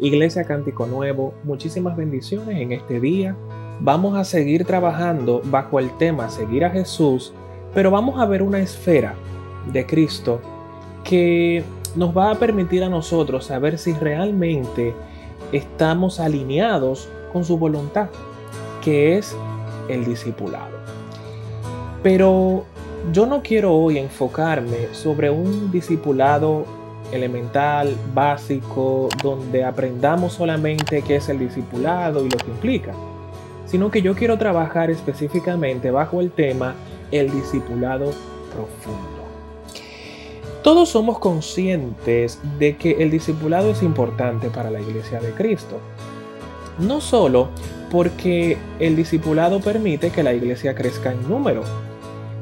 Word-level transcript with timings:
Iglesia 0.00 0.44
Cántico 0.44 0.86
Nuevo, 0.86 1.34
muchísimas 1.42 1.96
bendiciones 1.96 2.60
en 2.60 2.70
este 2.70 3.00
día. 3.00 3.34
Vamos 3.80 4.16
a 4.16 4.22
seguir 4.22 4.64
trabajando 4.64 5.42
bajo 5.44 5.80
el 5.80 5.90
tema 5.98 6.30
Seguir 6.30 6.64
a 6.64 6.70
Jesús, 6.70 7.32
pero 7.74 7.90
vamos 7.90 8.20
a 8.20 8.26
ver 8.26 8.42
una 8.42 8.60
esfera 8.60 9.16
de 9.72 9.86
Cristo 9.86 10.40
que 11.02 11.64
nos 11.96 12.16
va 12.16 12.30
a 12.30 12.34
permitir 12.36 12.84
a 12.84 12.88
nosotros 12.88 13.46
saber 13.46 13.76
si 13.76 13.92
realmente 13.92 14.94
estamos 15.50 16.20
alineados 16.20 17.08
con 17.32 17.44
su 17.44 17.58
voluntad, 17.58 18.08
que 18.84 19.18
es 19.18 19.36
el 19.88 20.04
discipulado. 20.04 20.78
Pero 22.04 22.64
yo 23.12 23.26
no 23.26 23.42
quiero 23.42 23.74
hoy 23.74 23.98
enfocarme 23.98 24.94
sobre 24.94 25.28
un 25.30 25.72
discipulado 25.72 26.77
elemental, 27.12 27.96
básico, 28.14 29.08
donde 29.22 29.64
aprendamos 29.64 30.34
solamente 30.34 31.02
qué 31.02 31.16
es 31.16 31.28
el 31.28 31.38
discipulado 31.38 32.24
y 32.24 32.30
lo 32.30 32.36
que 32.38 32.50
implica, 32.50 32.92
sino 33.66 33.90
que 33.90 34.02
yo 34.02 34.14
quiero 34.14 34.38
trabajar 34.38 34.90
específicamente 34.90 35.90
bajo 35.90 36.20
el 36.20 36.30
tema 36.30 36.74
el 37.10 37.30
discipulado 37.30 38.12
profundo. 38.52 39.18
Todos 40.62 40.90
somos 40.90 41.18
conscientes 41.18 42.40
de 42.58 42.76
que 42.76 43.02
el 43.02 43.10
discipulado 43.10 43.70
es 43.70 43.82
importante 43.82 44.50
para 44.50 44.70
la 44.70 44.80
iglesia 44.80 45.20
de 45.20 45.30
Cristo. 45.32 45.78
No 46.78 47.00
solo 47.00 47.48
porque 47.90 48.58
el 48.78 48.96
discipulado 48.96 49.60
permite 49.60 50.10
que 50.10 50.22
la 50.22 50.34
iglesia 50.34 50.74
crezca 50.74 51.12
en 51.12 51.28
número, 51.28 51.62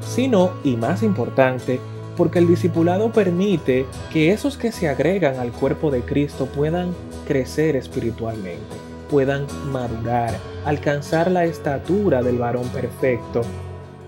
sino, 0.01 0.51
y 0.63 0.75
más 0.75 1.03
importante, 1.03 1.79
porque 2.17 2.39
el 2.39 2.47
discipulado 2.47 3.11
permite 3.11 3.85
que 4.11 4.31
esos 4.31 4.57
que 4.57 4.71
se 4.71 4.89
agregan 4.89 5.37
al 5.37 5.51
cuerpo 5.51 5.91
de 5.91 6.01
Cristo 6.01 6.47
puedan 6.47 6.93
crecer 7.27 7.75
espiritualmente, 7.75 8.75
puedan 9.09 9.45
madurar, 9.71 10.33
alcanzar 10.65 11.31
la 11.31 11.45
estatura 11.45 12.23
del 12.23 12.39
varón 12.39 12.67
perfecto, 12.69 13.41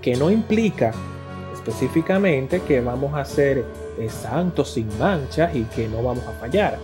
que 0.01 0.15
no 0.15 0.31
implica 0.31 0.91
específicamente 1.53 2.61
que 2.61 2.81
vamos 2.81 3.13
a 3.13 3.23
ser 3.25 3.63
eh, 3.99 4.09
santos 4.09 4.71
sin 4.71 4.87
manchas 4.97 5.55
y 5.55 5.63
que 5.63 5.87
no 5.87 6.01
vamos 6.01 6.25
a 6.25 6.31
fallar, 6.31 6.79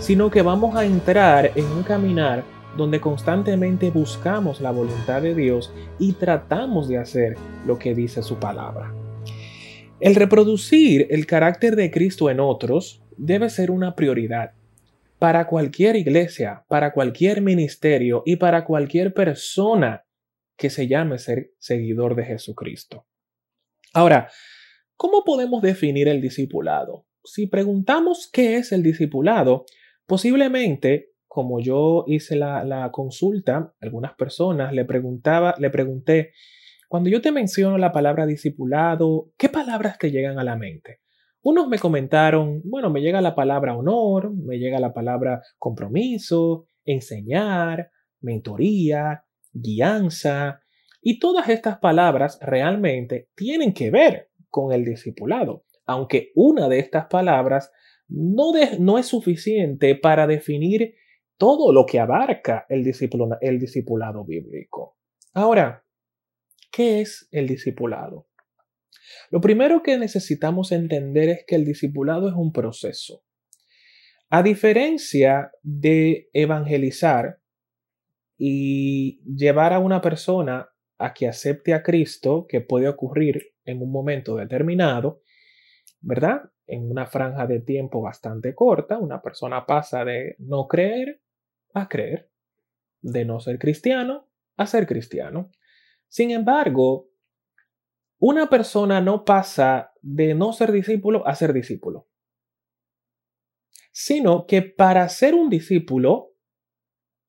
sino 0.00 0.30
que 0.30 0.42
vamos 0.42 0.76
a 0.76 0.84
entrar 0.84 1.52
en 1.54 1.64
un 1.64 1.82
caminar 1.82 2.44
donde 2.76 3.00
constantemente 3.00 3.90
buscamos 3.90 4.60
la 4.60 4.70
voluntad 4.70 5.22
de 5.22 5.34
Dios 5.34 5.72
y 5.98 6.12
tratamos 6.12 6.88
de 6.88 6.98
hacer 6.98 7.36
lo 7.66 7.78
que 7.78 7.94
dice 7.94 8.22
su 8.22 8.36
palabra. 8.36 8.92
El 10.00 10.14
reproducir 10.14 11.08
el 11.10 11.26
carácter 11.26 11.74
de 11.74 11.90
Cristo 11.90 12.30
en 12.30 12.38
otros 12.38 13.02
debe 13.16 13.50
ser 13.50 13.72
una 13.72 13.96
prioridad 13.96 14.52
para 15.18 15.48
cualquier 15.48 15.96
iglesia, 15.96 16.64
para 16.68 16.92
cualquier 16.92 17.42
ministerio 17.42 18.22
y 18.24 18.36
para 18.36 18.64
cualquier 18.64 19.12
persona 19.12 20.04
que 20.56 20.70
se 20.70 20.86
llame 20.86 21.18
ser 21.18 21.50
seguidor 21.58 22.14
de 22.14 22.24
Jesucristo. 22.24 23.06
Ahora, 23.92 24.30
¿cómo 24.96 25.24
podemos 25.24 25.62
definir 25.62 26.06
el 26.06 26.20
discipulado? 26.20 27.06
Si 27.24 27.48
preguntamos 27.48 28.30
qué 28.32 28.56
es 28.56 28.70
el 28.70 28.84
discipulado, 28.84 29.66
posiblemente, 30.06 31.10
como 31.26 31.58
yo 31.58 32.04
hice 32.06 32.36
la, 32.36 32.88
consulta, 32.92 33.74
algunas 33.80 34.14
personas 34.14 34.72
le 34.72 34.84
preguntaba, 34.84 35.56
le 35.58 35.70
pregunté, 35.70 36.32
cuando 36.88 37.10
yo 37.10 37.20
te 37.20 37.32
menciono 37.32 37.76
la 37.76 37.92
palabra 37.92 38.26
discipulado, 38.26 39.30
¿qué 39.36 39.50
palabras 39.50 39.98
te 39.98 40.10
llegan 40.10 40.38
a 40.38 40.44
la 40.44 40.56
mente? 40.56 41.00
Unos 41.42 41.68
me 41.68 41.78
comentaron, 41.78 42.62
bueno, 42.64 42.90
me 42.90 43.00
llega 43.00 43.20
la 43.20 43.34
palabra 43.34 43.76
honor, 43.76 44.34
me 44.34 44.58
llega 44.58 44.80
la 44.80 44.94
palabra 44.94 45.42
compromiso, 45.58 46.66
enseñar, 46.84 47.90
mentoría, 48.20 49.24
guianza, 49.52 50.60
y 51.02 51.18
todas 51.18 51.48
estas 51.48 51.78
palabras 51.78 52.38
realmente 52.40 53.28
tienen 53.36 53.72
que 53.72 53.90
ver 53.90 54.30
con 54.48 54.72
el 54.72 54.84
discipulado, 54.84 55.64
aunque 55.86 56.32
una 56.34 56.68
de 56.68 56.78
estas 56.78 57.06
palabras 57.06 57.70
no, 58.08 58.98
es 58.98 59.06
suficiente 59.06 59.94
para 59.94 60.26
definir 60.26 60.94
todo 61.36 61.72
lo 61.72 61.84
que 61.84 62.00
abarca 62.00 62.64
el, 62.68 62.90
el 63.40 63.58
discipulado 63.58 64.24
bíblico. 64.24 64.96
Ahora, 65.34 65.84
¿Qué 66.70 67.00
es 67.00 67.28
el 67.30 67.46
discipulado? 67.46 68.26
Lo 69.30 69.40
primero 69.40 69.82
que 69.82 69.98
necesitamos 69.98 70.72
entender 70.72 71.28
es 71.28 71.44
que 71.46 71.56
el 71.56 71.64
discipulado 71.64 72.28
es 72.28 72.34
un 72.34 72.52
proceso. 72.52 73.22
A 74.30 74.42
diferencia 74.42 75.50
de 75.62 76.28
evangelizar 76.32 77.40
y 78.36 79.20
llevar 79.24 79.72
a 79.72 79.78
una 79.78 80.00
persona 80.00 80.68
a 80.98 81.14
que 81.14 81.28
acepte 81.28 81.74
a 81.74 81.82
Cristo, 81.82 82.46
que 82.48 82.60
puede 82.60 82.88
ocurrir 82.88 83.54
en 83.64 83.82
un 83.82 83.90
momento 83.90 84.36
determinado, 84.36 85.22
¿verdad? 86.00 86.42
En 86.66 86.90
una 86.90 87.06
franja 87.06 87.46
de 87.46 87.60
tiempo 87.60 88.02
bastante 88.02 88.54
corta, 88.54 88.98
una 88.98 89.22
persona 89.22 89.64
pasa 89.64 90.04
de 90.04 90.36
no 90.38 90.68
creer 90.68 91.20
a 91.72 91.88
creer, 91.88 92.30
de 93.00 93.24
no 93.24 93.40
ser 93.40 93.58
cristiano 93.58 94.28
a 94.56 94.66
ser 94.66 94.86
cristiano. 94.86 95.50
Sin 96.08 96.30
embargo, 96.30 97.08
una 98.18 98.48
persona 98.48 99.00
no 99.00 99.24
pasa 99.24 99.92
de 100.00 100.34
no 100.34 100.52
ser 100.52 100.72
discípulo 100.72 101.26
a 101.26 101.34
ser 101.34 101.52
discípulo, 101.52 102.08
sino 103.92 104.46
que 104.46 104.62
para 104.62 105.08
ser 105.08 105.34
un 105.34 105.50
discípulo 105.50 106.32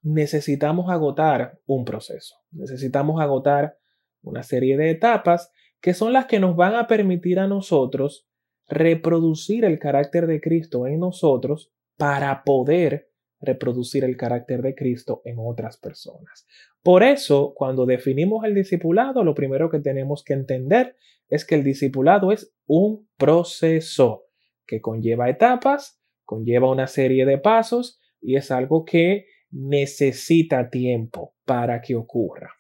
necesitamos 0.01 0.89
agotar 0.89 1.59
un 1.66 1.85
proceso, 1.85 2.35
necesitamos 2.51 3.22
agotar 3.22 3.78
una 4.22 4.44
serie 4.44 4.78
de 4.78 4.91
etapas 4.91 5.51
que 5.81 5.94
son 5.94 6.13
las 6.13 6.25
que 6.25 6.39
nos 6.39 6.56
van 6.56 6.75
a 6.75 6.88
permitir 6.88 7.39
a 7.39 7.47
nosotros 7.47 8.28
reproducir 8.68 9.66
el 9.66 9.79
carácter 9.79 10.28
de 10.28 10.41
Cristo 10.41 10.88
en 10.88 11.00
nosotros 11.00 11.72
para 11.97 12.44
poder 12.44 13.09
reproducir 13.41 14.03
el 14.03 14.17
carácter 14.17 14.61
de 14.61 14.75
Cristo 14.75 15.22
en 15.25 15.38
otras 15.39 15.77
personas. 15.77 16.45
Por 16.83 17.03
eso, 17.03 17.53
cuando 17.55 17.85
definimos 17.85 18.45
el 18.45 18.55
discipulado, 18.55 19.23
lo 19.23 19.33
primero 19.33 19.69
que 19.69 19.79
tenemos 19.79 20.23
que 20.23 20.33
entender 20.33 20.95
es 21.29 21.45
que 21.45 21.55
el 21.55 21.63
discipulado 21.63 22.31
es 22.31 22.53
un 22.66 23.07
proceso 23.17 24.25
que 24.66 24.81
conlleva 24.81 25.29
etapas, 25.29 26.00
conlleva 26.23 26.69
una 26.69 26.88
serie 26.88 27.25
de 27.25 27.38
pasos 27.38 28.00
y 28.22 28.35
es 28.35 28.51
algo 28.51 28.85
que 28.85 29.25
necesita 29.51 30.69
tiempo 30.69 31.35
para 31.45 31.81
que 31.81 31.95
ocurra. 31.95 32.53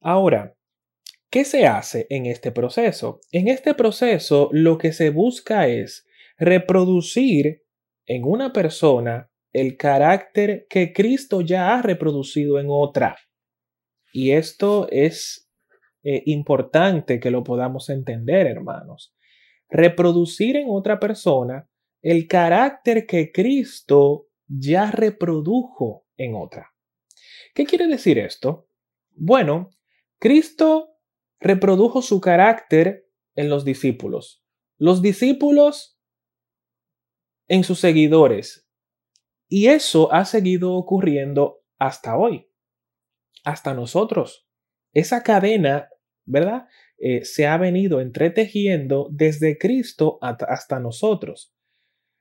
Ahora, 0.00 0.56
¿qué 1.30 1.44
se 1.44 1.66
hace 1.66 2.06
en 2.10 2.26
este 2.26 2.50
proceso? 2.50 3.20
En 3.30 3.48
este 3.48 3.74
proceso 3.74 4.48
lo 4.52 4.78
que 4.78 4.92
se 4.92 5.10
busca 5.10 5.68
es 5.68 6.06
reproducir 6.38 7.61
en 8.06 8.24
una 8.24 8.52
persona 8.52 9.30
el 9.52 9.76
carácter 9.76 10.66
que 10.68 10.92
Cristo 10.92 11.40
ya 11.40 11.74
ha 11.74 11.82
reproducido 11.82 12.58
en 12.58 12.66
otra. 12.68 13.16
Y 14.12 14.32
esto 14.32 14.88
es 14.90 15.50
eh, 16.02 16.22
importante 16.26 17.20
que 17.20 17.30
lo 17.30 17.44
podamos 17.44 17.90
entender, 17.90 18.46
hermanos. 18.46 19.14
Reproducir 19.68 20.56
en 20.56 20.66
otra 20.68 20.98
persona 20.98 21.68
el 22.00 22.26
carácter 22.26 23.06
que 23.06 23.30
Cristo 23.30 24.26
ya 24.46 24.90
reprodujo 24.90 26.06
en 26.16 26.34
otra. 26.34 26.72
¿Qué 27.54 27.64
quiere 27.64 27.86
decir 27.86 28.18
esto? 28.18 28.68
Bueno, 29.10 29.70
Cristo 30.18 30.96
reprodujo 31.40 32.02
su 32.02 32.20
carácter 32.20 33.06
en 33.34 33.48
los 33.48 33.64
discípulos. 33.64 34.44
Los 34.78 35.02
discípulos 35.02 35.98
en 37.48 37.64
sus 37.64 37.80
seguidores. 37.80 38.68
Y 39.48 39.66
eso 39.66 40.12
ha 40.12 40.24
seguido 40.24 40.72
ocurriendo 40.74 41.62
hasta 41.78 42.16
hoy, 42.16 42.48
hasta 43.44 43.74
nosotros. 43.74 44.48
Esa 44.92 45.22
cadena, 45.22 45.88
¿verdad? 46.24 46.66
Eh, 46.98 47.24
se 47.24 47.46
ha 47.46 47.56
venido 47.58 48.00
entretejiendo 48.00 49.08
desde 49.10 49.58
Cristo 49.58 50.18
hasta 50.20 50.78
nosotros. 50.78 51.54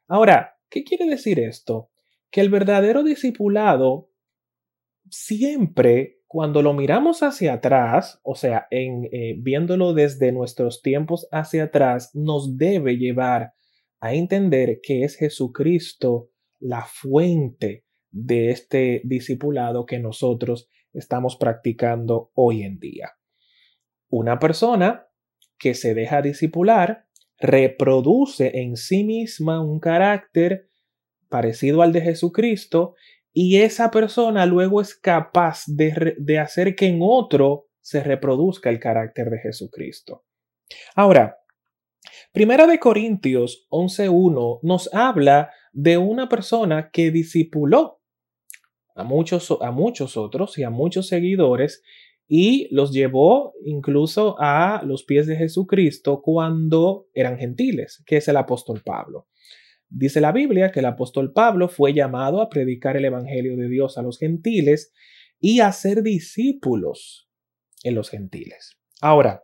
Ahora, 0.08 0.58
¿qué 0.70 0.84
quiere 0.84 1.06
decir 1.06 1.40
esto? 1.40 1.92
Que 2.32 2.42
el 2.42 2.50
verdadero 2.50 3.04
discipulado 3.04 4.10
siempre, 5.10 6.22
cuando 6.28 6.62
lo 6.62 6.74
miramos 6.74 7.24
hacia 7.24 7.54
atrás, 7.54 8.20
o 8.24 8.36
sea, 8.36 8.68
en, 8.72 9.06
eh, 9.12 9.36
viéndolo 9.38 9.94
desde 9.94 10.32
nuestros 10.32 10.82
tiempos 10.82 11.28
hacia 11.32 11.66
atrás, 11.66 12.12
nos 12.16 12.58
debe 12.58 12.98
llevar 12.98 13.54
a 14.02 14.14
entender 14.14 14.80
que 14.82 15.04
es 15.04 15.16
Jesucristo 15.16 16.32
la 16.60 16.86
fuente 16.86 17.86
de 18.10 18.50
este 18.50 19.02
discipulado 19.06 19.86
que 19.86 20.00
nosotros 20.00 20.68
estamos 20.92 21.38
practicando 21.38 22.32
hoy 22.34 22.64
en 22.64 22.80
día. 22.80 23.12
Una 24.10 24.40
persona 24.40 25.08
que 25.58 25.76
se 25.76 25.94
deja 25.94 26.22
discipular 26.22 27.06
reproduce 27.40 28.60
en 28.60 28.76
sí 28.76 29.04
misma 29.04 29.62
un 29.62 29.80
carácter 29.80 30.70
parecido 31.30 31.82
al 31.82 31.94
de 31.94 32.02
Jesucristo 32.02 32.96
y 33.32 33.58
esa 33.58 33.92
persona 33.92 34.46
luego 34.46 34.82
es 34.82 34.96
capaz 34.96 35.64
de, 35.68 36.16
de 36.18 36.40
hacer 36.40 36.76
que 36.76 36.88
en 36.88 37.00
otro 37.02 37.68
se 37.80 38.04
reproduzca 38.04 38.70
el 38.70 38.80
carácter 38.80 39.30
de 39.30 39.40
Jesucristo. 39.40 40.26
Ahora, 40.96 41.38
Primera 42.34 42.66
de 42.66 42.80
Corintios 42.80 43.68
11.1 43.72 44.60
nos 44.64 44.94
habla 44.94 45.52
de 45.74 45.98
una 45.98 46.30
persona 46.30 46.90
que 46.90 47.12
discipuló 47.12 48.00
a 48.96 49.04
muchos, 49.04 49.52
a 49.60 49.72
muchos 49.72 50.16
otros 50.16 50.58
y 50.58 50.64
a 50.64 50.70
muchos 50.70 51.08
seguidores 51.08 51.84
y 52.30 52.74
los 52.74 52.94
llevó 52.94 53.54
incluso 53.66 54.38
a 54.40 54.82
los 54.86 55.04
pies 55.04 55.28
de 55.28 55.36
Jesucristo 55.36 56.22
cuando 56.22 57.10
eran 57.14 57.38
gentiles, 57.38 58.02
que 58.06 58.16
es 58.16 58.30
el 58.30 58.38
apóstol 58.38 58.82
Pablo. 58.82 59.28
Dice 59.90 60.22
la 60.22 60.32
Biblia 60.32 60.72
que 60.72 60.80
el 60.80 60.86
apóstol 60.86 61.34
Pablo 61.34 61.68
fue 61.68 61.94
llamado 61.94 62.40
a 62.42 62.48
predicar 62.48 62.96
el 62.96 63.04
Evangelio 63.04 63.58
de 63.58 63.68
Dios 63.68 63.98
a 63.98 64.04
los 64.04 64.18
gentiles 64.18 64.94
y 65.38 65.60
a 65.60 65.70
ser 65.74 66.02
discípulos 66.02 67.30
en 67.84 67.96
los 67.96 68.10
gentiles. 68.10 68.78
Ahora, 69.02 69.44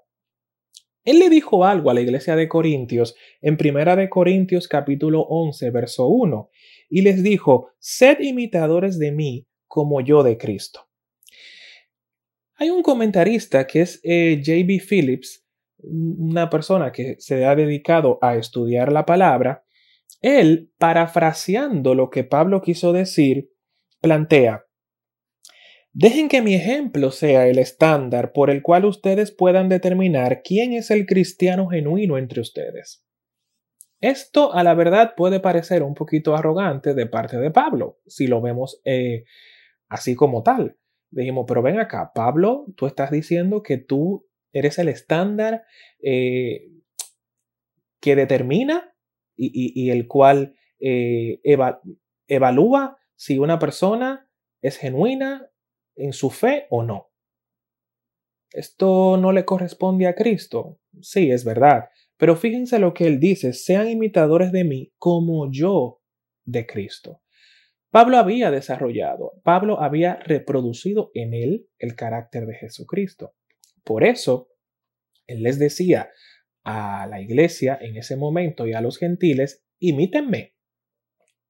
él 1.07 1.19
le 1.19 1.29
dijo 1.29 1.63
algo 1.63 1.89
a 1.89 1.93
la 1.93 2.01
iglesia 2.01 2.35
de 2.35 2.49
Corintios 2.49 3.15
en 3.41 3.55
Primera 3.55 3.95
de 3.95 4.09
Corintios 4.09 4.67
capítulo 4.67 5.21
11, 5.21 5.71
verso 5.71 6.07
1, 6.07 6.49
y 6.89 7.01
les 7.01 7.23
dijo, 7.23 7.69
sed 7.79 8.19
imitadores 8.19 8.99
de 8.99 9.13
mí 9.13 9.47
como 9.67 10.01
yo 10.01 10.21
de 10.21 10.37
Cristo. 10.37 10.81
Hay 12.55 12.71
un 12.71 12.83
comentarista 12.83 13.65
que 13.65 13.83
es 13.83 14.01
eh, 14.03 14.41
J.B. 14.45 14.81
Phillips, 14.85 15.47
una 15.77 16.49
persona 16.49 16.91
que 16.91 17.15
se 17.19 17.45
ha 17.45 17.55
dedicado 17.55 18.19
a 18.21 18.35
estudiar 18.35 18.91
la 18.91 19.05
palabra. 19.05 19.63
Él, 20.19 20.73
parafraseando 20.77 21.95
lo 21.95 22.09
que 22.09 22.25
Pablo 22.25 22.61
quiso 22.61 22.91
decir, 22.91 23.49
plantea, 24.01 24.66
Dejen 25.93 26.29
que 26.29 26.41
mi 26.41 26.53
ejemplo 26.53 27.11
sea 27.11 27.47
el 27.47 27.57
estándar 27.57 28.31
por 28.31 28.49
el 28.49 28.61
cual 28.61 28.85
ustedes 28.85 29.31
puedan 29.31 29.69
determinar 29.69 30.41
quién 30.43 30.73
es 30.73 30.91
el 30.91 31.05
cristiano 31.05 31.67
genuino 31.67 32.17
entre 32.17 32.41
ustedes. 32.41 33.03
Esto 33.99 34.53
a 34.53 34.63
la 34.63 34.75
verdad 34.75 35.13
puede 35.15 35.39
parecer 35.39 35.81
un 35.81 35.95
poquito 35.95 36.35
arrogante 36.35 36.93
de 36.93 37.07
parte 37.07 37.37
de 37.37 37.49
Pablo, 37.49 37.99
si 38.05 38.27
lo 38.27 38.41
vemos 38.41 38.79
eh, 38.85 39.23
así 39.89 40.15
como 40.15 40.43
tal. 40.43 40.77
Dijimos, 41.09 41.45
pero 41.47 41.63
ven 41.63 41.79
acá, 41.79 42.11
Pablo, 42.13 42.65
tú 42.75 42.85
estás 42.85 43.09
diciendo 43.09 43.63
que 43.63 43.77
tú 43.77 44.27
eres 44.51 44.77
el 44.77 44.89
estándar 44.89 45.63
eh, 45.99 46.69
que 47.99 48.15
determina 48.15 48.93
y, 49.35 49.91
el 49.91 50.07
cual 50.07 50.55
eh, 50.79 51.39
evalúa 52.27 52.97
si 53.15 53.37
una 53.37 53.59
persona 53.59 54.29
es 54.61 54.77
genuina 54.77 55.49
en 55.97 56.13
su 56.13 56.29
fe 56.29 56.67
o 56.69 56.83
no. 56.83 57.11
Esto 58.51 59.17
no 59.17 59.31
le 59.31 59.45
corresponde 59.45 60.07
a 60.07 60.15
Cristo. 60.15 60.79
Sí, 61.01 61.31
es 61.31 61.43
verdad. 61.43 61.89
Pero 62.17 62.35
fíjense 62.35 62.79
lo 62.79 62.93
que 62.93 63.05
él 63.05 63.19
dice, 63.19 63.53
sean 63.53 63.89
imitadores 63.89 64.51
de 64.51 64.63
mí 64.63 64.93
como 64.97 65.51
yo 65.51 66.01
de 66.45 66.65
Cristo. 66.65 67.21
Pablo 67.91 68.17
había 68.17 68.51
desarrollado, 68.51 69.33
Pablo 69.43 69.81
había 69.81 70.15
reproducido 70.15 71.11
en 71.13 71.33
él 71.33 71.69
el 71.77 71.95
carácter 71.95 72.45
de 72.45 72.55
Jesucristo. 72.55 73.33
Por 73.83 74.03
eso, 74.03 74.49
él 75.25 75.43
les 75.43 75.57
decía 75.57 76.11
a 76.63 77.07
la 77.07 77.21
iglesia 77.21 77.77
en 77.79 77.95
ese 77.95 78.17
momento 78.17 78.67
y 78.67 78.73
a 78.73 78.81
los 78.81 78.97
gentiles, 78.97 79.65
imítenme, 79.79 80.55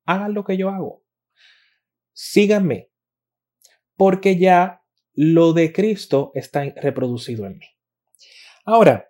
hagan 0.06 0.34
lo 0.34 0.44
que 0.44 0.58
yo 0.58 0.70
hago, 0.70 1.04
síganme, 2.14 2.92
porque 3.98 4.38
ya 4.38 4.84
lo 5.14 5.54
de 5.54 5.74
Cristo 5.74 6.32
está 6.36 6.64
reproducido 6.76 7.46
en 7.48 7.58
mí. 7.58 7.66
Ahora, 8.64 9.10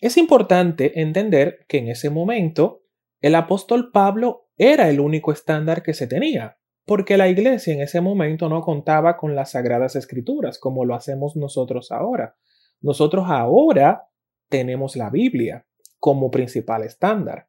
es 0.00 0.16
importante 0.16 1.00
entender 1.00 1.64
que 1.68 1.78
en 1.78 1.88
ese 1.88 2.10
momento 2.10 2.82
el 3.20 3.36
apóstol 3.36 3.92
Pablo 3.92 4.48
era 4.56 4.88
el 4.88 4.98
único 4.98 5.30
estándar 5.30 5.82
que 5.82 5.94
se 5.94 6.06
tenía, 6.06 6.58
porque 6.84 7.16
la 7.16 7.28
iglesia 7.28 7.72
en 7.72 7.82
ese 7.82 8.00
momento 8.00 8.48
no 8.48 8.62
contaba 8.62 9.16
con 9.16 9.36
las 9.36 9.52
sagradas 9.52 9.94
escrituras 9.94 10.58
como 10.58 10.84
lo 10.84 10.94
hacemos 10.94 11.36
nosotros 11.36 11.92
ahora. 11.92 12.36
Nosotros 12.80 13.26
ahora 13.28 14.08
tenemos 14.48 14.96
la 14.96 15.08
Biblia 15.08 15.66
como 16.00 16.30
principal 16.30 16.82
estándar, 16.82 17.48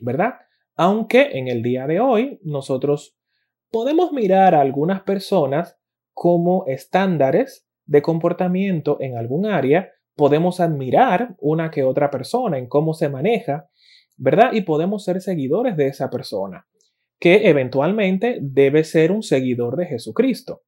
¿verdad? 0.00 0.34
Aunque 0.76 1.30
en 1.38 1.48
el 1.48 1.62
día 1.62 1.86
de 1.86 2.00
hoy 2.00 2.40
nosotros 2.42 3.19
podemos 3.70 4.12
mirar 4.12 4.54
a 4.54 4.60
algunas 4.60 5.02
personas 5.02 5.78
como 6.12 6.64
estándares 6.66 7.66
de 7.86 8.02
comportamiento 8.02 8.98
en 9.00 9.16
algún 9.16 9.46
área, 9.46 9.90
podemos 10.14 10.60
admirar 10.60 11.34
una 11.38 11.70
que 11.70 11.82
otra 11.82 12.10
persona 12.10 12.58
en 12.58 12.68
cómo 12.68 12.94
se 12.94 13.08
maneja, 13.08 13.70
¿verdad? 14.16 14.52
Y 14.52 14.62
podemos 14.62 15.04
ser 15.04 15.20
seguidores 15.20 15.76
de 15.76 15.86
esa 15.86 16.10
persona, 16.10 16.66
que 17.18 17.48
eventualmente 17.48 18.38
debe 18.40 18.84
ser 18.84 19.12
un 19.12 19.22
seguidor 19.22 19.76
de 19.76 19.86
Jesucristo, 19.86 20.62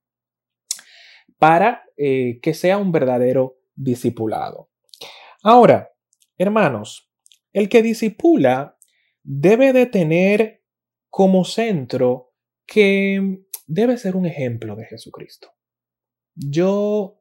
para 1.39 1.85
eh, 1.97 2.41
que 2.41 2.55
sea 2.55 2.79
un 2.79 2.93
verdadero 2.93 3.59
discipulado. 3.75 4.71
Ahora, 5.43 5.93
hermanos, 6.39 7.11
el 7.53 7.69
que 7.69 7.83
disipula 7.83 8.79
debe 9.23 9.73
de 9.73 9.87
tener 9.87 10.63
como 11.11 11.45
centro 11.45 12.32
que 12.67 13.45
debe 13.67 13.97
ser 13.97 14.17
un 14.17 14.27
ejemplo 14.27 14.77
de 14.77 14.87
Jesucristo. 14.87 15.53
Yo 16.35 17.21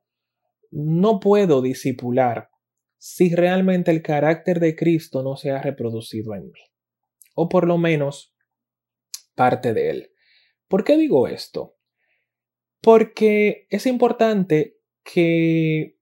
no 0.72 1.20
puedo 1.20 1.62
disipular 1.62 2.50
si 2.98 3.34
realmente 3.36 3.92
el 3.92 4.02
carácter 4.02 4.60
de 4.60 4.76
Cristo 4.76 5.24
no 5.24 5.36
se 5.36 5.52
ha 5.52 5.62
reproducido 5.62 6.36
en 6.36 6.52
mí, 6.52 6.62
o 7.36 7.50
por 7.50 7.68
lo 7.68 7.78
menos 7.78 8.36
parte 9.36 9.74
de 9.74 9.90
él. 9.90 10.12
¿Por 10.68 10.84
qué 10.84 10.98
digo 10.98 11.28
esto? 11.28 11.78
Porque 12.80 13.68
es 13.70 13.86
importante 13.86 14.80
que 15.04 15.98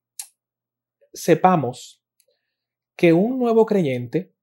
sepamos 1.14 2.04
que 2.96 3.14
un 3.14 3.40
nuevo 3.40 3.66
creyente 3.66 4.36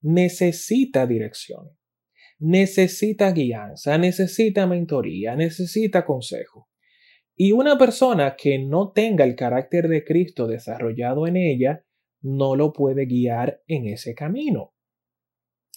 necesita 0.00 1.06
dirección 1.06 1.76
necesita 2.38 3.32
guianza, 3.32 3.96
necesita 3.98 4.66
mentoría, 4.66 5.36
necesita 5.36 6.04
consejo. 6.04 6.68
Y 7.36 7.52
una 7.52 7.76
persona 7.76 8.36
que 8.36 8.58
no 8.58 8.92
tenga 8.92 9.24
el 9.24 9.34
carácter 9.34 9.88
de 9.88 10.04
Cristo 10.04 10.46
desarrollado 10.46 11.26
en 11.26 11.36
ella, 11.36 11.84
no 12.22 12.56
lo 12.56 12.72
puede 12.72 13.06
guiar 13.06 13.60
en 13.66 13.86
ese 13.86 14.14
camino. 14.14 14.72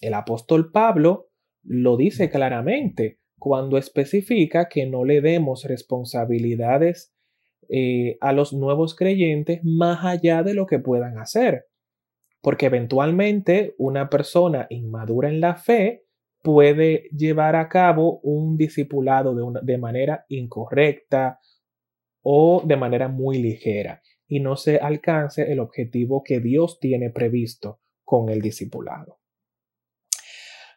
El 0.01 0.13
apóstol 0.13 0.71
Pablo 0.71 1.31
lo 1.63 1.97
dice 1.97 2.29
claramente 2.29 3.19
cuando 3.39 3.77
especifica 3.77 4.69
que 4.69 4.85
no 4.85 5.03
le 5.03 5.21
demos 5.21 5.63
responsabilidades 5.65 7.13
eh, 7.69 8.17
a 8.21 8.33
los 8.33 8.53
nuevos 8.53 8.95
creyentes 8.95 9.59
más 9.63 10.05
allá 10.05 10.43
de 10.43 10.53
lo 10.53 10.65
que 10.65 10.79
puedan 10.79 11.17
hacer. 11.17 11.65
Porque 12.41 12.67
eventualmente 12.67 13.75
una 13.77 14.09
persona 14.09 14.67
inmadura 14.69 15.29
en 15.29 15.41
la 15.41 15.55
fe 15.55 16.06
puede 16.47 17.09
llevar 17.11 17.57
a 17.57 17.67
cabo 17.67 18.21
un 18.23 18.55
discipulado 18.55 19.35
de, 19.35 19.59
de 19.63 19.77
manera 19.77 20.23
incorrecta 20.29 21.41
o 22.21 22.63
de 22.63 22.77
manera 22.77 23.09
muy 23.09 23.37
ligera 23.37 24.01
y 24.29 24.39
no 24.39 24.55
se 24.55 24.77
alcance 24.77 25.51
el 25.51 25.59
objetivo 25.59 26.23
que 26.23 26.39
Dios 26.39 26.79
tiene 26.79 27.09
previsto 27.09 27.81
con 28.05 28.29
el 28.29 28.41
discipulado. 28.41 29.19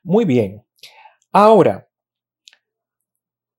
Muy 0.02 0.24
bien. 0.24 0.66
Ahora, 1.30 1.88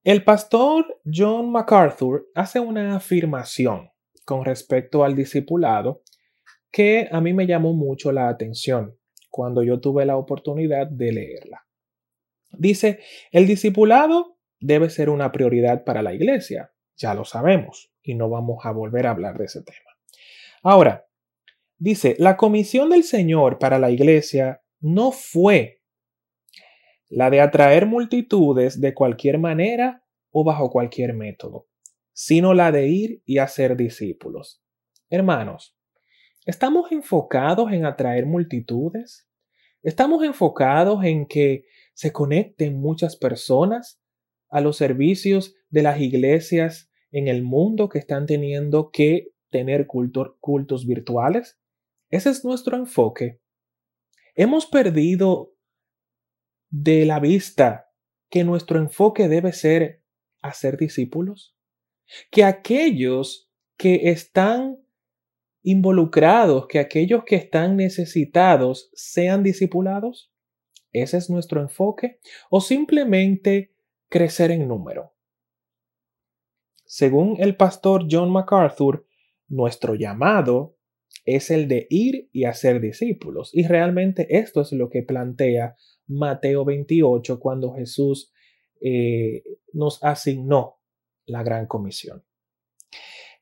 el 0.04 0.26
pastor 0.26 1.00
John 1.06 1.50
MacArthur 1.50 2.28
hace 2.36 2.60
una 2.60 2.98
afirmación 2.98 3.90
con 4.26 4.44
respecto 4.44 5.06
al 5.06 5.16
discipulado 5.16 6.04
que 6.74 7.08
a 7.10 7.22
mí 7.22 7.32
me 7.32 7.48
llamó 7.48 7.72
mucho 7.72 8.12
la 8.12 8.28
atención 8.28 8.98
cuando 9.30 9.64
yo 9.64 9.80
tuve 9.80 10.06
la 10.06 10.18
oportunidad 10.18 10.88
de 10.88 11.14
leerla. 11.14 11.66
Dice, 12.54 13.00
el 13.32 13.48
discipulado 13.48 14.38
debe 14.60 14.90
ser 14.90 15.10
una 15.10 15.32
prioridad 15.32 15.84
para 15.84 16.02
la 16.02 16.14
iglesia. 16.14 16.72
Ya 16.98 17.14
lo 17.14 17.26
sabemos 17.26 17.92
y 18.04 18.16
no 18.16 18.30
vamos 18.30 18.66
a 18.66 18.72
volver 18.72 19.08
a 19.08 19.12
hablar 19.12 19.38
de 19.38 19.46
ese 19.46 19.64
tema. 19.64 19.90
Ahora, 20.64 21.08
dice, 21.78 22.16
la 22.20 22.38
comisión 22.38 22.90
del 22.90 23.04
Señor 23.04 23.58
para 23.58 23.80
la 23.80 23.90
iglesia 23.90 24.62
no 24.80 25.12
fue 25.12 25.82
la 27.10 27.30
de 27.30 27.42
atraer 27.42 27.86
multitudes 27.86 28.80
de 28.80 28.94
cualquier 28.94 29.38
manera 29.38 30.04
o 30.32 30.44
bajo 30.44 30.70
cualquier 30.70 31.14
método, 31.14 31.68
sino 32.14 32.54
la 32.54 32.72
de 32.72 32.88
ir 32.88 33.22
y 33.26 33.40
hacer 33.40 33.76
discípulos. 33.76 34.64
Hermanos, 35.10 35.76
¿estamos 36.46 36.92
enfocados 36.92 37.72
en 37.74 37.86
atraer 37.86 38.26
multitudes? 38.26 39.28
Estamos 39.84 40.24
enfocados 40.24 41.04
en 41.04 41.26
que 41.26 41.66
se 41.94 42.12
conecten 42.12 42.80
muchas 42.80 43.16
personas 43.16 44.02
a 44.50 44.62
los 44.62 44.78
servicios 44.78 45.56
de 45.70 45.84
las 45.84 46.00
iglesias 46.02 46.90
en 47.12 47.28
el 47.28 47.44
mundo 47.44 47.90
que 47.90 48.00
están 48.00 48.26
teniendo 48.26 48.92
que 48.92 49.34
tener 49.50 49.88
cultos 49.88 50.88
virtuales. 50.88 51.60
Ese 52.10 52.30
es 52.30 52.44
nuestro 52.44 52.78
enfoque. 52.78 53.40
Hemos 54.36 54.66
perdido 54.66 55.54
de 56.70 57.06
la 57.06 57.20
vista 57.20 57.92
que 58.30 58.44
nuestro 58.44 58.80
enfoque 58.80 59.28
debe 59.28 59.52
ser 59.52 60.04
hacer 60.42 60.78
discípulos, 60.78 61.56
que 62.32 62.44
aquellos 62.44 63.52
que 63.78 64.10
están 64.10 64.78
involucrados, 65.64 66.68
que 66.68 66.80
aquellos 66.80 67.24
que 67.26 67.36
están 67.36 67.76
necesitados 67.76 68.90
sean 68.94 69.44
discipulados. 69.44 70.31
¿Ese 70.92 71.18
es 71.18 71.30
nuestro 71.30 71.62
enfoque? 71.62 72.20
¿O 72.50 72.62
simplemente 72.62 73.74
crecer 74.10 74.52
en 74.52 74.68
número? 74.68 75.14
Según 76.86 77.38
el 77.40 77.56
pastor 77.56 78.08
John 78.10 78.32
MacArthur, 78.32 79.08
nuestro 79.48 79.96
llamado 79.96 80.78
es 81.26 81.52
el 81.52 81.68
de 81.68 81.88
ir 81.90 82.30
y 82.32 82.46
hacer 82.46 82.82
discípulos. 82.82 83.52
Y 83.54 83.68
realmente 83.68 84.28
esto 84.38 84.62
es 84.62 84.72
lo 84.74 84.90
que 84.90 85.04
plantea 85.04 85.76
Mateo 86.08 86.66
28 86.66 87.40
cuando 87.40 87.74
Jesús 87.74 88.34
eh, 88.82 89.44
nos 89.74 90.04
asignó 90.04 90.80
la 91.26 91.44
gran 91.44 91.68
comisión. 91.68 92.24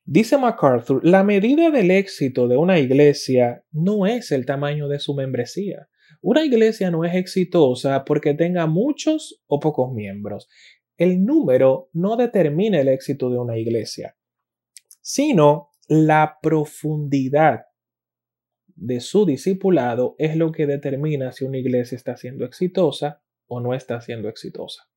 Dice 0.04 0.38
MacArthur, 0.38 1.04
la 1.04 1.24
medida 1.24 1.70
del 1.70 1.90
éxito 1.90 2.48
de 2.48 2.56
una 2.56 2.78
iglesia 2.78 3.64
no 3.72 4.06
es 4.06 4.32
el 4.32 4.46
tamaño 4.46 4.88
de 4.88 4.98
su 4.98 5.14
membresía. 5.14 5.88
Una 6.22 6.44
iglesia 6.44 6.90
no 6.90 7.04
es 7.04 7.14
exitosa 7.14 8.04
porque 8.04 8.34
tenga 8.34 8.66
muchos 8.66 9.42
o 9.46 9.58
pocos 9.58 9.92
miembros. 9.92 10.48
El 10.98 11.24
número 11.24 11.88
no 11.94 12.16
determina 12.16 12.78
el 12.78 12.88
éxito 12.88 13.30
de 13.30 13.38
una 13.38 13.56
iglesia, 13.56 14.16
sino 15.00 15.70
la 15.88 16.38
profundidad 16.42 17.62
de 18.66 19.00
su 19.00 19.24
discipulado 19.24 20.14
es 20.18 20.36
lo 20.36 20.52
que 20.52 20.66
determina 20.66 21.32
si 21.32 21.44
una 21.44 21.58
iglesia 21.58 21.96
está 21.96 22.16
siendo 22.16 22.44
exitosa 22.44 23.22
o 23.46 23.60
no 23.60 23.74
está 23.74 24.00
siendo 24.02 24.28
exitosa. 24.28 24.88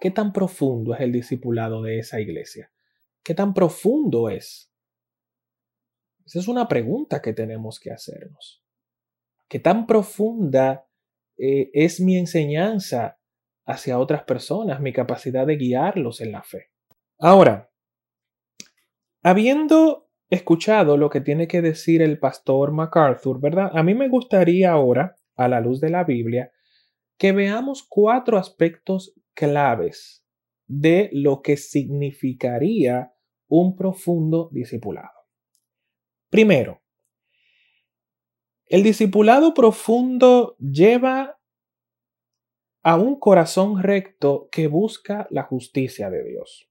¿Qué 0.00 0.10
tan 0.10 0.32
profundo 0.32 0.94
es 0.94 1.00
el 1.00 1.12
discipulado 1.12 1.82
de 1.82 2.00
esa 2.00 2.20
iglesia? 2.20 2.72
¿Qué 3.22 3.34
tan 3.34 3.54
profundo 3.54 4.28
es? 4.28 4.72
Esa 6.26 6.38
es 6.40 6.48
una 6.48 6.66
pregunta 6.66 7.22
que 7.22 7.32
tenemos 7.32 7.78
que 7.78 7.92
hacernos. 7.92 8.63
¿Qué 9.48 9.58
tan 9.58 9.86
profunda 9.86 10.86
eh, 11.36 11.70
es 11.72 12.00
mi 12.00 12.16
enseñanza 12.16 13.18
hacia 13.66 13.98
otras 13.98 14.24
personas, 14.24 14.80
mi 14.80 14.92
capacidad 14.92 15.46
de 15.46 15.56
guiarlos 15.56 16.20
en 16.20 16.32
la 16.32 16.42
fe? 16.42 16.70
Ahora, 17.18 17.70
habiendo 19.22 20.08
escuchado 20.30 20.96
lo 20.96 21.10
que 21.10 21.20
tiene 21.20 21.46
que 21.48 21.62
decir 21.62 22.02
el 22.02 22.18
pastor 22.18 22.72
MacArthur, 22.72 23.40
¿verdad? 23.40 23.70
A 23.72 23.82
mí 23.82 23.94
me 23.94 24.08
gustaría 24.08 24.72
ahora, 24.72 25.16
a 25.36 25.48
la 25.48 25.60
luz 25.60 25.80
de 25.80 25.90
la 25.90 26.04
Biblia, 26.04 26.52
que 27.18 27.32
veamos 27.32 27.86
cuatro 27.88 28.38
aspectos 28.38 29.14
claves 29.34 30.24
de 30.66 31.10
lo 31.12 31.42
que 31.42 31.56
significaría 31.56 33.12
un 33.48 33.76
profundo 33.76 34.48
discipulado. 34.52 35.10
Primero, 36.30 36.83
el 38.74 38.82
discipulado 38.82 39.54
profundo 39.54 40.56
lleva 40.58 41.38
a 42.82 42.96
un 42.96 43.20
corazón 43.20 43.80
recto 43.80 44.48
que 44.50 44.66
busca 44.66 45.28
la 45.30 45.44
justicia 45.44 46.10
de 46.10 46.24
Dios. 46.24 46.68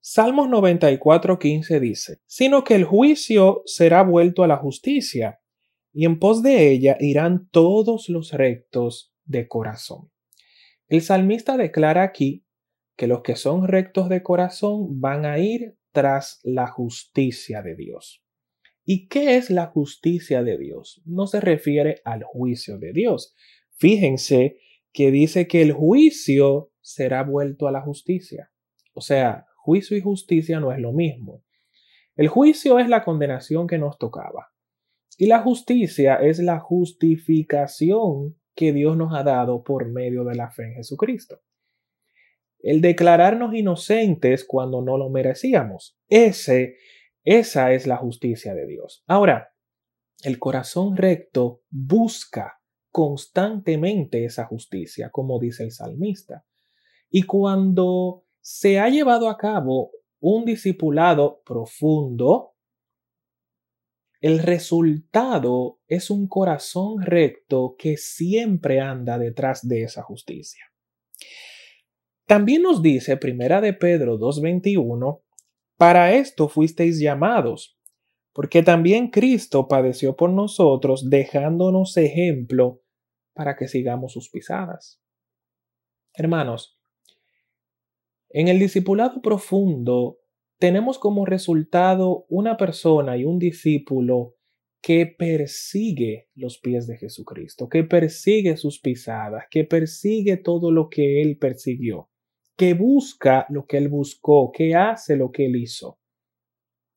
Salmos 0.00 0.48
94:15 0.48 1.78
dice, 1.78 2.20
sino 2.26 2.64
que 2.64 2.74
el 2.74 2.82
juicio 2.82 3.62
será 3.64 4.02
vuelto 4.02 4.42
a 4.42 4.48
la 4.48 4.56
justicia, 4.56 5.40
y 5.92 6.04
en 6.04 6.18
pos 6.18 6.42
de 6.42 6.72
ella 6.72 6.96
irán 6.98 7.48
todos 7.52 8.08
los 8.08 8.32
rectos 8.32 9.14
de 9.24 9.46
corazón. 9.46 10.10
El 10.88 11.00
salmista 11.02 11.56
declara 11.56 12.02
aquí 12.02 12.44
que 12.96 13.06
los 13.06 13.22
que 13.22 13.36
son 13.36 13.68
rectos 13.68 14.08
de 14.08 14.24
corazón 14.24 15.00
van 15.00 15.26
a 15.26 15.38
ir 15.38 15.76
tras 15.92 16.40
la 16.42 16.66
justicia 16.66 17.62
de 17.62 17.76
Dios. 17.76 18.21
¿Y 18.84 19.08
qué 19.08 19.36
es 19.36 19.50
la 19.50 19.66
justicia 19.66 20.42
de 20.42 20.58
Dios? 20.58 21.02
No 21.04 21.26
se 21.26 21.40
refiere 21.40 22.00
al 22.04 22.24
juicio 22.24 22.78
de 22.78 22.92
Dios. 22.92 23.34
Fíjense 23.76 24.58
que 24.92 25.10
dice 25.10 25.46
que 25.46 25.62
el 25.62 25.72
juicio 25.72 26.72
será 26.80 27.22
vuelto 27.22 27.68
a 27.68 27.72
la 27.72 27.80
justicia. 27.80 28.50
O 28.94 29.00
sea, 29.00 29.46
Juicio 29.64 29.96
y 29.96 30.00
justicia 30.00 30.58
no 30.58 30.72
es 30.72 30.80
lo 30.80 30.92
mismo. 30.92 31.44
El 32.16 32.26
juicio 32.26 32.80
es 32.80 32.88
la 32.88 33.04
condenación 33.04 33.68
que 33.68 33.78
nos 33.78 33.96
tocaba. 33.96 34.48
Y 35.16 35.26
la 35.26 35.38
justicia 35.38 36.16
es 36.16 36.40
la 36.40 36.58
justificación 36.58 38.36
que 38.56 38.72
Dios 38.72 38.96
nos 38.96 39.14
ha 39.14 39.22
dado 39.22 39.62
por 39.62 39.88
medio 39.88 40.24
de 40.24 40.34
la 40.34 40.50
fe 40.50 40.64
en 40.64 40.74
Jesucristo. 40.74 41.42
El 42.58 42.80
declararnos 42.80 43.54
inocentes 43.54 44.44
cuando 44.44 44.82
no 44.82 44.98
lo 44.98 45.10
merecíamos. 45.10 45.96
Ese, 46.08 46.74
esa 47.24 47.72
es 47.72 47.86
la 47.86 47.96
justicia 47.96 48.54
de 48.54 48.66
Dios. 48.66 49.04
Ahora, 49.06 49.52
el 50.22 50.38
corazón 50.38 50.96
recto 50.96 51.62
busca 51.70 52.60
constantemente 52.90 54.24
esa 54.24 54.44
justicia, 54.44 55.10
como 55.10 55.40
dice 55.40 55.64
el 55.64 55.72
salmista. 55.72 56.44
Y 57.10 57.22
cuando 57.22 58.24
se 58.40 58.78
ha 58.78 58.88
llevado 58.88 59.28
a 59.28 59.36
cabo 59.36 59.92
un 60.20 60.44
discipulado 60.44 61.42
profundo, 61.44 62.54
el 64.20 64.38
resultado 64.38 65.80
es 65.88 66.10
un 66.10 66.28
corazón 66.28 67.02
recto 67.02 67.74
que 67.76 67.96
siempre 67.96 68.78
anda 68.78 69.18
detrás 69.18 69.66
de 69.66 69.82
esa 69.82 70.02
justicia. 70.02 70.64
También 72.26 72.62
nos 72.62 72.82
dice 72.82 73.16
Primera 73.16 73.60
de 73.60 73.72
Pedro 73.72 74.18
2:21, 74.18 75.22
para 75.76 76.12
esto 76.14 76.48
fuisteis 76.48 77.00
llamados, 77.00 77.78
porque 78.32 78.62
también 78.62 79.08
Cristo 79.08 79.68
padeció 79.68 80.16
por 80.16 80.30
nosotros, 80.30 81.10
dejándonos 81.10 81.96
ejemplo 81.96 82.82
para 83.34 83.56
que 83.56 83.68
sigamos 83.68 84.12
sus 84.12 84.30
pisadas. 84.30 85.00
Hermanos, 86.14 86.78
en 88.30 88.48
el 88.48 88.58
discipulado 88.58 89.20
profundo 89.20 90.18
tenemos 90.58 90.98
como 90.98 91.26
resultado 91.26 92.24
una 92.28 92.56
persona 92.56 93.16
y 93.16 93.24
un 93.24 93.38
discípulo 93.38 94.36
que 94.80 95.06
persigue 95.06 96.28
los 96.34 96.58
pies 96.58 96.86
de 96.86 96.98
Jesucristo, 96.98 97.68
que 97.68 97.84
persigue 97.84 98.56
sus 98.56 98.80
pisadas, 98.80 99.44
que 99.50 99.64
persigue 99.64 100.36
todo 100.36 100.70
lo 100.70 100.88
que 100.88 101.20
Él 101.22 101.36
persiguió, 101.38 102.10
que 102.56 102.74
busca 102.74 103.46
lo 103.48 103.66
que 103.66 103.78
Él 103.78 103.88
buscó, 103.88 104.52
que 104.52 104.74
hace 104.74 105.16
lo 105.16 105.30
que 105.30 105.46
Él 105.46 105.56
hizo. 105.56 105.98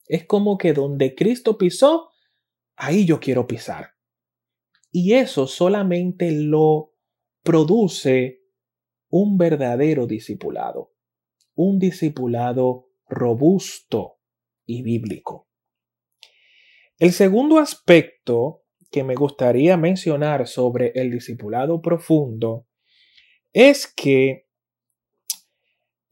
Es 0.07 0.25
como 0.25 0.57
que 0.57 0.73
donde 0.73 1.15
Cristo 1.15 1.57
pisó, 1.57 2.09
ahí 2.75 3.05
yo 3.05 3.19
quiero 3.19 3.47
pisar. 3.47 3.91
Y 4.91 5.13
eso 5.13 5.47
solamente 5.47 6.31
lo 6.31 6.93
produce 7.43 8.43
un 9.09 9.37
verdadero 9.37 10.07
discipulado 10.07 10.95
un 11.55 11.79
discipulado 11.79 12.89
robusto 13.07 14.19
y 14.65 14.81
bíblico. 14.83 15.47
El 16.99 17.11
segundo 17.11 17.59
aspecto 17.59 18.63
que 18.91 19.03
me 19.03 19.15
gustaría 19.15 19.77
mencionar 19.77 20.47
sobre 20.47 20.91
el 20.95 21.11
discipulado 21.11 21.81
profundo 21.81 22.67
es 23.51 23.87
que 23.87 24.44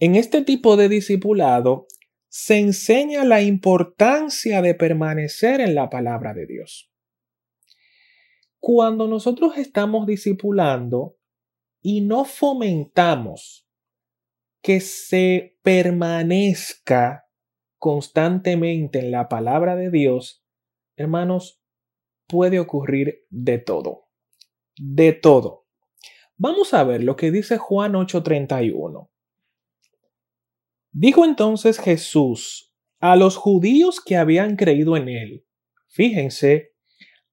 en 0.04 0.16
este 0.16 0.42
tipo 0.42 0.76
de 0.76 0.90
discipulado 0.90 1.88
se 2.28 2.60
enseña 2.60 3.24
la 3.24 3.42
importancia 3.42 4.62
de 4.62 4.76
permanecer 4.76 5.62
en 5.62 5.76
la 5.76 5.90
palabra 5.90 6.34
de 6.34 6.46
Dios. 6.46 6.92
Cuando 8.60 9.08
nosotros 9.08 9.58
estamos 9.58 10.06
discipulando 10.06 11.16
y 11.82 12.02
no 12.02 12.26
fomentamos 12.26 13.66
que 14.62 14.82
se 14.82 15.58
permanezca 15.62 17.30
constantemente 17.78 19.00
en 19.00 19.12
la 19.12 19.30
palabra 19.30 19.78
de 19.78 19.90
Dios, 19.90 20.44
hermanos, 20.98 21.62
puede 22.28 22.60
ocurrir 22.60 23.26
de 23.30 23.58
todo. 23.58 24.10
De 24.76 25.14
todo. 25.14 25.66
Vamos 26.36 26.74
a 26.74 26.84
ver 26.84 27.06
lo 27.06 27.16
que 27.16 27.32
dice 27.32 27.58
Juan 27.58 27.94
8:31. 27.94 29.13
Dijo 30.94 31.26
entonces 31.26 31.80
Jesús 31.80 32.72
a 33.00 33.16
los 33.16 33.36
judíos 33.36 34.00
que 34.00 34.16
habían 34.16 34.56
creído 34.56 34.96
en 34.96 35.10
él. 35.10 35.46
Fíjense, 35.90 36.74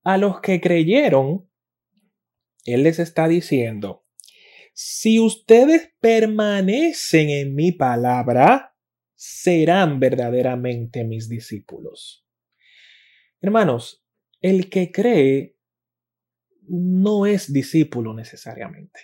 a 0.03 0.17
los 0.17 0.41
que 0.41 0.61
creyeron 0.61 1.49
Él 2.65 2.83
les 2.83 2.99
está 2.99 3.29
diciendo, 3.29 4.07
si 4.73 5.21
ustedes 5.21 5.93
permanecen 6.01 7.29
en 7.29 7.55
mi 7.55 7.73
palabra, 7.73 8.75
serán 9.15 10.01
verdaderamente 10.01 11.05
mis 11.05 11.29
discípulos. 11.29 12.27
Hermanos, 13.43 14.05
el 14.41 14.71
que 14.71 14.91
cree 14.91 15.57
no 16.67 17.27
es 17.27 17.53
discípulo 17.53 18.15
necesariamente. 18.15 19.01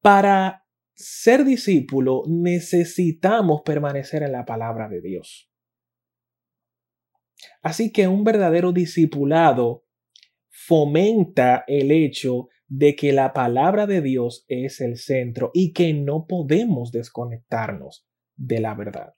Para 0.00 0.66
ser 0.94 1.44
discípulo 1.44 2.22
necesitamos 2.26 3.62
permanecer 3.64 4.22
en 4.22 4.32
la 4.32 4.44
palabra 4.44 4.88
de 4.88 5.00
Dios. 5.00 5.50
Así 7.62 7.92
que 7.92 8.08
un 8.08 8.24
verdadero 8.24 8.72
discipulado 8.72 9.84
fomenta 10.48 11.64
el 11.66 11.90
hecho 11.90 12.48
de 12.68 12.96
que 12.96 13.12
la 13.12 13.32
palabra 13.32 13.86
de 13.86 14.00
Dios 14.00 14.44
es 14.48 14.80
el 14.80 14.96
centro 14.96 15.50
y 15.52 15.72
que 15.72 15.92
no 15.92 16.26
podemos 16.26 16.92
desconectarnos 16.92 18.06
de 18.36 18.60
la 18.60 18.74
verdad. 18.74 19.14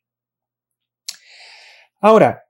Ahora, 2.00 2.44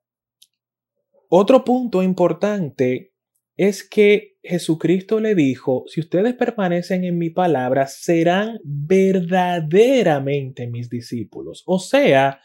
otro 1.28 1.64
punto 1.64 2.02
importante 2.02 3.12
es 3.56 3.88
que 3.88 4.33
Jesucristo 4.46 5.20
le 5.20 5.34
dijo, 5.34 5.84
si 5.86 6.00
ustedes 6.00 6.34
permanecen 6.34 7.04
en 7.04 7.16
mi 7.16 7.30
palabra, 7.30 7.86
serán 7.86 8.58
verdaderamente 8.62 10.66
mis 10.66 10.90
discípulos. 10.90 11.62
O 11.64 11.78
sea, 11.78 12.42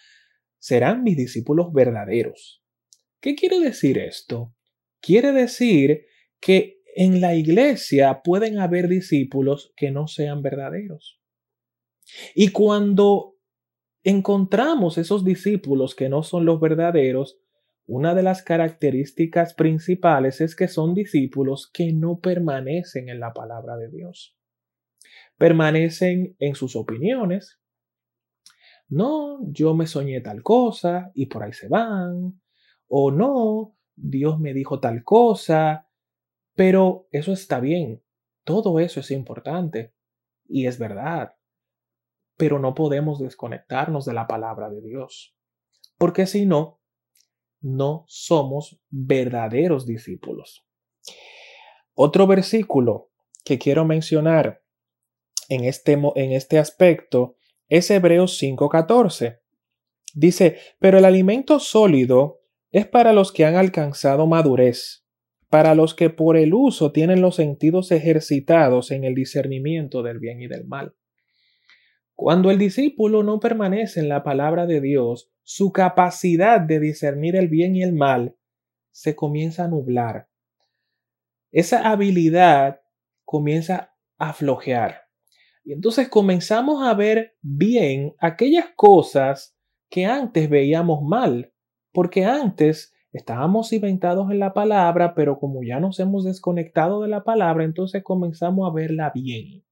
serán 0.57 1.03
mis 1.03 1.17
discípulos 1.17 1.73
verdaderos. 1.73 2.63
¿Qué 3.19 3.35
quiere 3.35 3.59
decir 3.59 3.97
esto? 3.97 4.55
Quiere 5.01 5.33
decir 5.33 6.05
que 6.39 6.79
en 6.95 7.19
la 7.19 7.35
iglesia 7.35 8.21
pueden 8.23 8.59
haber 8.59 8.87
discípulos 8.87 9.73
que 9.75 9.91
no 9.91 10.07
sean 10.07 10.41
verdaderos. 10.41 11.19
Y 12.33 12.49
cuando 12.49 13.35
encontramos 14.03 14.97
esos 14.97 15.25
discípulos 15.25 15.95
que 15.95 16.07
no 16.07 16.23
son 16.23 16.45
los 16.45 16.61
verdaderos, 16.61 17.41
una 17.91 18.13
de 18.13 18.21
las 18.21 18.43
características 18.43 19.55
principales 19.55 20.41
es 20.41 20.55
que 20.55 20.67
son 20.67 20.93
discípulos 20.93 21.67
que 21.73 21.91
no 21.91 22.19
permanecen 22.19 23.09
en 23.09 23.19
la 23.19 23.33
palabra 23.33 23.77
de 23.77 23.89
Dios. 23.89 24.37
Permanecen 25.37 26.35
en 26.37 26.53
sus 26.53 26.75
opiniones. 26.75 27.59
No, 28.89 29.39
yo 29.51 29.73
me 29.73 29.87
soñé 29.87 30.21
tal 30.21 30.43
cosa 30.43 31.11
y 31.15 31.25
por 31.25 31.41
ahí 31.41 31.51
se 31.51 31.67
van. 31.67 32.39
O 32.85 33.09
no, 33.09 33.75
Dios 33.95 34.39
me 34.39 34.53
dijo 34.53 34.79
tal 34.79 35.03
cosa. 35.03 35.89
Pero 36.53 37.07
eso 37.09 37.33
está 37.33 37.59
bien. 37.59 38.03
Todo 38.43 38.79
eso 38.79 38.99
es 38.99 39.09
importante. 39.09 39.95
Y 40.47 40.67
es 40.67 40.77
verdad. 40.77 41.37
Pero 42.37 42.59
no 42.59 42.75
podemos 42.75 43.17
desconectarnos 43.17 44.05
de 44.05 44.13
la 44.13 44.27
palabra 44.27 44.69
de 44.69 44.79
Dios. 44.79 45.35
Porque 45.97 46.27
si 46.27 46.45
no, 46.45 46.78
no 47.61 48.05
somos 48.07 48.79
verdaderos 48.89 49.85
discípulos. 49.85 50.65
Otro 51.93 52.27
versículo 52.27 53.11
que 53.43 53.57
quiero 53.57 53.85
mencionar 53.85 54.61
en 55.49 55.65
este, 55.65 55.93
en 55.93 56.31
este 56.31 56.59
aspecto 56.59 57.35
es 57.67 57.89
Hebreos 57.91 58.41
5:14. 58.41 59.39
Dice, 60.13 60.57
pero 60.79 60.97
el 60.97 61.05
alimento 61.05 61.59
sólido 61.59 62.41
es 62.71 62.87
para 62.87 63.13
los 63.13 63.31
que 63.31 63.45
han 63.45 63.55
alcanzado 63.55 64.27
madurez, 64.27 65.05
para 65.49 65.75
los 65.75 65.93
que 65.93 66.09
por 66.09 66.37
el 66.37 66.53
uso 66.53 66.91
tienen 66.91 67.21
los 67.21 67.35
sentidos 67.35 67.91
ejercitados 67.91 68.91
en 68.91 69.03
el 69.03 69.15
discernimiento 69.15 70.03
del 70.03 70.19
bien 70.19 70.41
y 70.41 70.47
del 70.47 70.65
mal. 70.65 70.95
Cuando 72.21 72.51
el 72.51 72.57
discípulo 72.57 73.23
no 73.23 73.39
permanece 73.39 74.01
en 74.01 74.09
la 74.09 74.23
palabra 74.23 74.65
de 74.65 74.81
Dios, 74.81 75.31
su 75.41 75.71
capacidad 75.71 76.59
de 76.59 76.81
discernir 76.81 77.37
el 77.37 77.47
bien 77.47 77.77
y 77.77 77.81
el 77.81 77.93
mal 77.93 78.35
se 78.91 79.15
comienza 79.15 79.63
a 79.63 79.67
nublar. 79.69 80.27
Esa 81.49 81.89
habilidad 81.89 82.81
comienza 83.23 83.95
a 84.17 84.33
flojear. 84.33 85.03
Y 85.63 85.71
entonces 85.71 86.09
comenzamos 86.09 86.85
a 86.85 86.93
ver 86.93 87.37
bien 87.41 88.13
aquellas 88.19 88.65
cosas 88.75 89.57
que 89.89 90.05
antes 90.05 90.49
veíamos 90.49 91.01
mal, 91.01 91.53
porque 91.93 92.25
antes 92.25 92.93
estábamos 93.13 93.69
cimentados 93.69 94.29
en 94.29 94.39
la 94.39 94.53
palabra, 94.53 95.15
pero 95.15 95.39
como 95.39 95.63
ya 95.63 95.79
nos 95.79 96.01
hemos 96.01 96.25
desconectado 96.25 97.01
de 97.01 97.07
la 97.07 97.23
palabra, 97.23 97.63
entonces 97.63 98.03
comenzamos 98.03 98.69
a 98.69 98.73
verla 98.73 99.09
bien. 99.15 99.63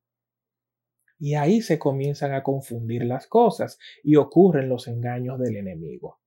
Y 1.19 1.35
ahí 1.35 1.61
se 1.61 1.79
comienzan 1.79 2.33
a 2.33 2.43
confundir 2.43 3.03
las 3.03 3.27
cosas 3.27 3.79
y 4.03 4.15
ocurren 4.15 4.69
los 4.69 4.87
engaños 4.87 5.39
del 5.39 5.57
enemigo. 5.57 6.19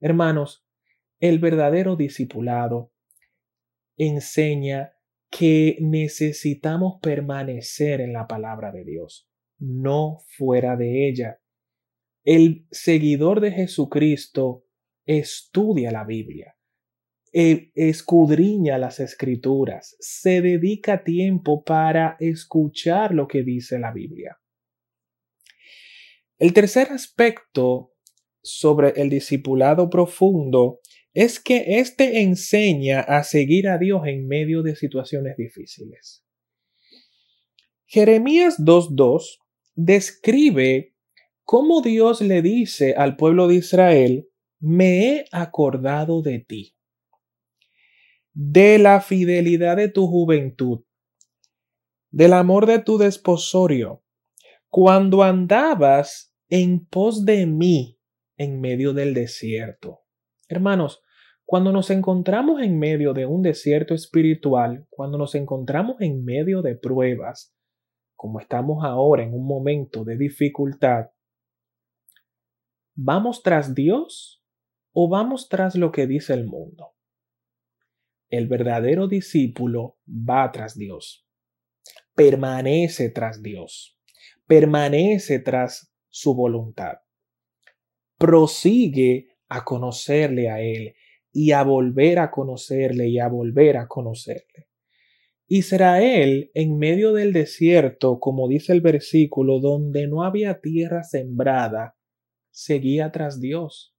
Hermanos, 0.00 0.66
el 1.18 1.38
verdadero 1.38 1.96
discipulado 1.96 2.92
enseña 3.96 4.92
que 5.30 5.76
necesitamos 5.80 7.00
permanecer 7.02 8.00
en 8.00 8.12
la 8.12 8.26
palabra 8.26 8.70
de 8.72 8.84
Dios, 8.84 9.28
no 9.58 10.18
fuera 10.36 10.76
de 10.76 11.08
ella. 11.08 11.40
El 12.24 12.66
seguidor 12.70 13.40
de 13.40 13.52
Jesucristo 13.52 14.64
estudia 15.04 15.90
la 15.90 16.04
Biblia, 16.04 16.56
e 17.32 17.70
escudriña 17.74 18.78
las 18.78 19.00
escrituras, 19.00 19.96
se 20.00 20.40
dedica 20.40 21.04
tiempo 21.04 21.62
para 21.62 22.16
escuchar 22.20 23.14
lo 23.14 23.28
que 23.28 23.42
dice 23.42 23.78
la 23.78 23.92
Biblia. 23.92 24.38
El 26.38 26.52
tercer 26.52 26.92
aspecto 26.92 27.92
sobre 28.42 28.90
el 29.00 29.10
discipulado 29.10 29.90
profundo 29.90 30.80
es 31.12 31.40
que 31.40 31.80
éste 31.80 32.20
enseña 32.20 33.00
a 33.00 33.24
seguir 33.24 33.68
a 33.68 33.78
Dios 33.78 34.02
en 34.06 34.28
medio 34.28 34.62
de 34.62 34.76
situaciones 34.76 35.36
difíciles. 35.36 36.24
Jeremías 37.86 38.58
2.2 38.58 39.38
describe 39.74 40.94
cómo 41.42 41.82
Dios 41.82 42.20
le 42.20 42.42
dice 42.42 42.94
al 42.94 43.16
pueblo 43.16 43.48
de 43.48 43.56
Israel, 43.56 44.28
me 44.60 45.08
he 45.08 45.24
acordado 45.32 46.22
de 46.22 46.38
ti 46.40 46.77
de 48.40 48.78
la 48.78 49.00
fidelidad 49.00 49.76
de 49.78 49.88
tu 49.88 50.06
juventud, 50.06 50.84
del 52.12 52.32
amor 52.32 52.66
de 52.66 52.78
tu 52.78 52.96
desposorio, 52.96 54.04
cuando 54.68 55.24
andabas 55.24 56.32
en 56.48 56.86
pos 56.86 57.24
de 57.24 57.46
mí 57.46 57.98
en 58.36 58.60
medio 58.60 58.92
del 58.92 59.12
desierto. 59.12 60.02
Hermanos, 60.48 61.02
cuando 61.44 61.72
nos 61.72 61.90
encontramos 61.90 62.62
en 62.62 62.78
medio 62.78 63.12
de 63.12 63.26
un 63.26 63.42
desierto 63.42 63.92
espiritual, 63.92 64.86
cuando 64.88 65.18
nos 65.18 65.34
encontramos 65.34 65.96
en 65.98 66.24
medio 66.24 66.62
de 66.62 66.76
pruebas, 66.76 67.56
como 68.14 68.38
estamos 68.38 68.84
ahora 68.84 69.24
en 69.24 69.34
un 69.34 69.48
momento 69.48 70.04
de 70.04 70.16
dificultad, 70.16 71.06
¿vamos 72.94 73.42
tras 73.42 73.74
Dios 73.74 74.44
o 74.92 75.08
vamos 75.08 75.48
tras 75.48 75.74
lo 75.74 75.90
que 75.90 76.06
dice 76.06 76.34
el 76.34 76.46
mundo? 76.46 76.92
El 78.30 78.46
verdadero 78.48 79.08
discípulo 79.08 79.98
va 80.08 80.50
tras 80.52 80.76
Dios, 80.76 81.26
permanece 82.14 83.10
tras 83.10 83.42
Dios, 83.42 83.98
permanece 84.46 85.38
tras 85.38 85.92
su 86.08 86.34
voluntad, 86.34 86.98
prosigue 88.18 89.28
a 89.48 89.64
conocerle 89.64 90.50
a 90.50 90.60
Él 90.60 90.94
y 91.32 91.52
a 91.52 91.62
volver 91.62 92.18
a 92.18 92.30
conocerle 92.30 93.08
y 93.08 93.18
a 93.18 93.28
volver 93.28 93.76
a 93.76 93.86
conocerle. 93.86 94.68
Israel, 95.50 96.50
en 96.52 96.76
medio 96.76 97.14
del 97.14 97.32
desierto, 97.32 98.20
como 98.20 98.48
dice 98.48 98.74
el 98.74 98.82
versículo, 98.82 99.60
donde 99.60 100.06
no 100.06 100.22
había 100.22 100.60
tierra 100.60 101.02
sembrada, 101.04 101.96
seguía 102.50 103.10
tras 103.12 103.40
Dios. 103.40 103.94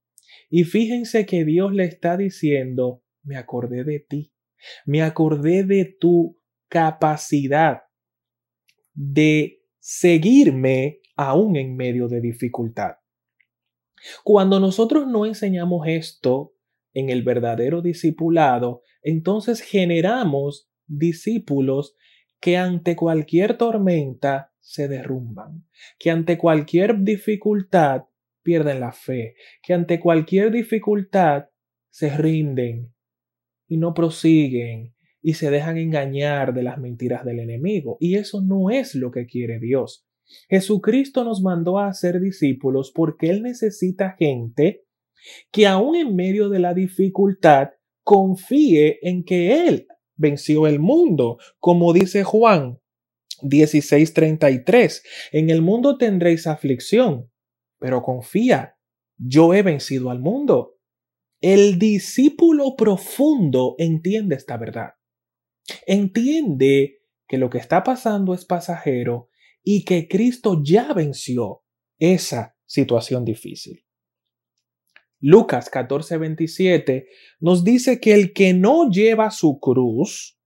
Y 0.48 0.62
fíjense 0.62 1.26
que 1.26 1.44
Dios 1.44 1.72
le 1.72 1.84
está 1.84 2.16
diciendo, 2.16 3.02
me 3.22 3.36
acordé 3.36 3.84
de 3.84 4.00
ti, 4.00 4.32
me 4.86 5.02
acordé 5.02 5.64
de 5.64 5.96
tu 5.98 6.38
capacidad 6.68 7.82
de 8.92 9.62
seguirme 9.78 11.00
aún 11.16 11.56
en 11.56 11.76
medio 11.76 12.08
de 12.08 12.20
dificultad. 12.20 12.96
Cuando 14.24 14.60
nosotros 14.60 15.06
no 15.06 15.26
enseñamos 15.26 15.86
esto 15.86 16.54
en 16.92 17.10
el 17.10 17.22
verdadero 17.22 17.82
discipulado, 17.82 18.82
entonces 19.02 19.60
generamos 19.60 20.70
discípulos 20.86 21.96
que 22.40 22.56
ante 22.56 22.96
cualquier 22.96 23.56
tormenta 23.58 24.52
se 24.60 24.88
derrumban, 24.88 25.66
que 25.98 26.10
ante 26.10 26.38
cualquier 26.38 26.98
dificultad 27.00 28.04
pierden 28.42 28.80
la 28.80 28.92
fe, 28.92 29.34
que 29.62 29.74
ante 29.74 30.00
cualquier 30.00 30.50
dificultad 30.50 31.48
se 31.90 32.16
rinden, 32.16 32.94
y 33.70 33.78
no 33.78 33.94
prosiguen 33.94 34.92
y 35.22 35.34
se 35.34 35.50
dejan 35.50 35.78
engañar 35.78 36.52
de 36.52 36.64
las 36.64 36.78
mentiras 36.78 37.24
del 37.24 37.38
enemigo. 37.38 37.96
Y 38.00 38.16
eso 38.16 38.42
no 38.42 38.68
es 38.68 38.96
lo 38.96 39.12
que 39.12 39.26
quiere 39.26 39.60
Dios. 39.60 40.04
Jesucristo 40.48 41.24
nos 41.24 41.40
mandó 41.40 41.78
a 41.78 41.92
ser 41.94 42.20
discípulos 42.20 42.92
porque 42.94 43.30
Él 43.30 43.42
necesita 43.42 44.16
gente 44.18 44.84
que 45.52 45.66
aún 45.68 45.94
en 45.94 46.16
medio 46.16 46.48
de 46.48 46.58
la 46.58 46.74
dificultad 46.74 47.70
confíe 48.02 48.98
en 49.02 49.22
que 49.22 49.68
Él 49.68 49.86
venció 50.16 50.66
el 50.66 50.80
mundo, 50.80 51.38
como 51.60 51.92
dice 51.92 52.24
Juan 52.24 52.80
16:33. 53.42 55.02
En 55.30 55.48
el 55.48 55.62
mundo 55.62 55.96
tendréis 55.96 56.48
aflicción, 56.48 57.30
pero 57.78 58.02
confía, 58.02 58.76
yo 59.16 59.54
he 59.54 59.62
vencido 59.62 60.10
al 60.10 60.18
mundo. 60.18 60.79
El 61.40 61.78
discípulo 61.78 62.76
profundo 62.76 63.74
entiende 63.78 64.36
esta 64.36 64.58
verdad. 64.58 64.90
Entiende 65.86 67.02
que 67.26 67.38
lo 67.38 67.48
que 67.48 67.56
está 67.56 67.82
pasando 67.82 68.34
es 68.34 68.44
pasajero 68.44 69.30
y 69.62 69.84
que 69.84 70.06
Cristo 70.06 70.60
ya 70.62 70.92
venció 70.92 71.62
esa 71.98 72.56
situación 72.66 73.24
difícil. 73.24 73.86
Lucas 75.18 75.70
14:27 75.70 77.06
nos 77.40 77.64
dice 77.64 78.00
que 78.00 78.12
el 78.12 78.34
que 78.34 78.52
no 78.52 78.90
lleva 78.90 79.30
su 79.30 79.60
cruz 79.60 80.38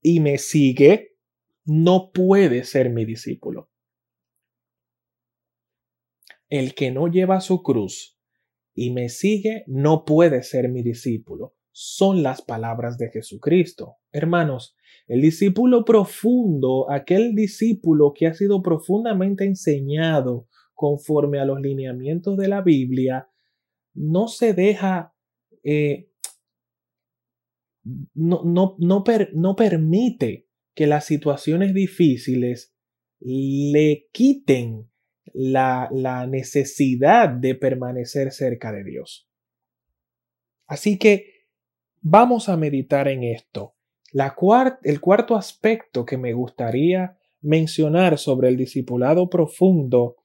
y 0.00 0.20
me 0.20 0.38
sigue, 0.38 1.16
no 1.64 2.12
puede 2.12 2.64
ser 2.64 2.90
mi 2.90 3.04
discípulo. 3.04 3.70
El 6.48 6.74
que 6.74 6.90
no 6.90 7.08
lleva 7.08 7.40
su 7.40 7.62
cruz 7.62 8.21
y 8.74 8.90
me 8.90 9.08
sigue, 9.08 9.64
no 9.66 10.04
puede 10.04 10.42
ser 10.42 10.68
mi 10.68 10.82
discípulo. 10.82 11.54
Son 11.70 12.22
las 12.22 12.42
palabras 12.42 12.98
de 12.98 13.10
Jesucristo. 13.10 13.96
Hermanos, 14.10 14.76
el 15.06 15.20
discípulo 15.20 15.84
profundo, 15.84 16.90
aquel 16.90 17.34
discípulo 17.34 18.12
que 18.14 18.26
ha 18.26 18.34
sido 18.34 18.62
profundamente 18.62 19.44
enseñado 19.44 20.48
conforme 20.74 21.38
a 21.38 21.44
los 21.44 21.60
lineamientos 21.60 22.36
de 22.36 22.48
la 22.48 22.62
Biblia, 22.62 23.28
no 23.94 24.28
se 24.28 24.54
deja, 24.54 25.14
eh, 25.62 26.10
no, 28.14 28.42
no, 28.44 28.76
no, 28.78 29.04
no 29.32 29.54
permite 29.54 30.48
que 30.74 30.86
las 30.86 31.04
situaciones 31.04 31.74
difíciles 31.74 32.74
le 33.20 34.08
quiten 34.12 34.91
la, 35.32 35.88
necesidad 36.28 37.28
de 37.28 37.54
permanecer 37.54 38.32
cerca 38.32 38.72
de 38.72 38.84
Dios. 38.84 39.28
Así 40.66 40.98
que 40.98 41.46
vamos 42.00 42.48
a 42.48 42.56
meditar 42.56 43.08
en 43.08 43.24
esto. 43.24 43.74
La 44.12 44.34
el 44.82 45.00
cuarto 45.00 45.36
aspecto 45.36 46.04
que 46.04 46.18
me 46.18 46.32
gustaría 46.32 47.18
mencionar 47.40 48.18
sobre 48.18 48.48
el 48.48 48.56
discipulado 48.56 49.28
profundo 49.30 50.16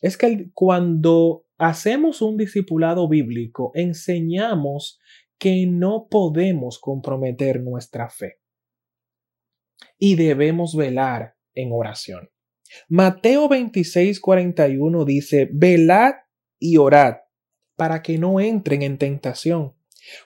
es 0.00 0.16
que 0.16 0.50
cuando 0.52 1.46
hacemos 1.56 2.22
un 2.22 2.36
discipulado 2.36 3.08
bíblico, 3.08 3.70
enseñamos 3.74 4.98
que 5.38 5.66
no 5.66 6.08
podemos 6.10 6.78
comprometer 6.78 7.62
nuestra 7.62 8.08
fe 8.08 8.38
y 9.98 10.16
debemos 10.16 10.76
velar 10.76 11.36
en 11.54 11.70
oración. 11.72 12.30
Mateo 12.88 13.48
26, 13.48 14.20
41 14.20 15.04
dice, 15.04 15.48
velad 15.52 16.14
y 16.58 16.76
orad 16.76 17.16
para 17.76 18.02
que 18.02 18.18
no 18.18 18.40
entren 18.40 18.82
en 18.82 18.98
tentación. 18.98 19.74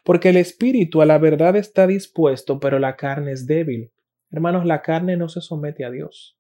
Porque 0.04 0.30
el 0.30 0.37
espíritu 0.37 1.02
a 1.02 1.06
la 1.06 1.18
verdad 1.18 1.56
está 1.56 1.87
dispuesto, 1.87 2.58
pero 2.61 2.78
la 2.78 2.96
carne 2.96 3.32
es 3.32 3.46
débil. 3.46 3.92
Hermanos, 4.30 4.66
la 4.66 4.82
carne 4.82 5.16
no 5.16 5.28
se 5.28 5.40
somete 5.40 5.84
a 5.84 5.90
Dios. 5.90 6.37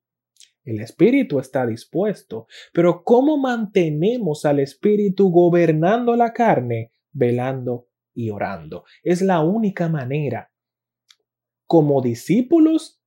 El 0.64 0.80
espíritu 0.80 1.38
está 1.38 1.66
dispuesto, 1.66 2.46
pero 2.74 3.02
¿cómo 3.02 3.38
mantenemos 3.38 4.44
al 4.44 4.60
espíritu 4.60 5.30
gobernando 5.30 6.14
la 6.14 6.32
carne? 6.32 6.92
Velando 7.12 7.88
y 8.12 8.30
orando. 8.30 8.84
Es 9.02 9.22
la 9.22 9.40
única 9.40 9.88
manera. 9.88 10.52
Como 11.64 12.02
discípulos 12.02 12.97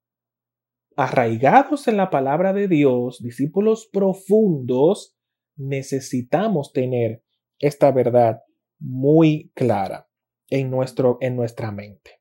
arraigados 0.96 1.88
en 1.88 1.98
la 1.98 2.10
palabra 2.10 2.54
de 2.54 2.68
Dios, 2.68 3.22
discípulos 3.22 3.90
profundos, 3.92 5.18
necesitamos 5.56 6.74
tener 6.74 7.24
esta 7.60 7.92
verdad 7.92 8.42
muy 8.80 9.52
clara 9.54 10.10
en, 10.50 10.70
nuestro, 10.70 11.18
en 11.22 11.36
nuestra 11.36 11.72
mente. 11.72 12.20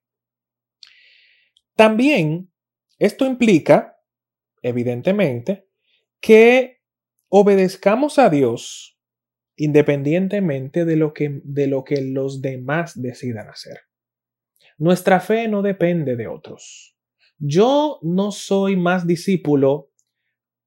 También 1.74 2.52
esto 2.98 3.24
implica, 3.24 3.98
evidentemente, 4.62 5.66
que 6.20 6.82
obedezcamos 7.28 8.18
a 8.18 8.28
Dios 8.28 8.98
independientemente 9.56 10.86
de 10.86 10.96
lo 10.96 11.12
que, 11.12 11.40
de 11.44 11.66
lo 11.66 11.84
que 11.84 12.00
los 12.00 12.40
demás 12.40 13.00
decidan 13.00 13.48
hacer. 13.48 13.78
Nuestra 14.78 15.20
fe 15.20 15.48
no 15.48 15.60
depende 15.60 16.16
de 16.16 16.28
otros. 16.28 16.96
Yo 17.42 17.98
no 18.02 18.32
soy 18.32 18.76
más 18.76 19.06
discípulo 19.06 19.90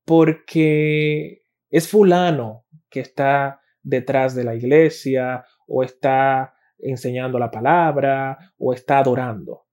porque 0.05 1.43
es 1.69 1.87
fulano 1.87 2.65
que 2.89 2.99
está 2.99 3.61
detrás 3.83 4.33
de 4.33 4.43
la 4.43 4.55
iglesia 4.55 5.45
o 5.67 5.83
está 5.83 6.55
enseñando 6.79 7.37
la 7.37 7.51
palabra 7.51 8.53
o 8.57 8.73
está 8.73 8.97
adorando. 8.97 9.67